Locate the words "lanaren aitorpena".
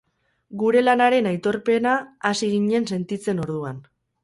0.85-1.93